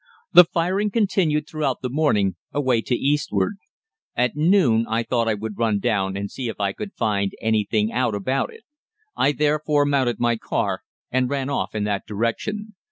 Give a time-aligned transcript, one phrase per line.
[0.33, 3.57] The firing continued throughout the morning away to eastward.
[4.15, 7.91] At noon I thought I would run down and see if I could find anything
[7.91, 8.63] out about it.
[9.15, 12.73] I therefore mounted my car and ran off in that direction.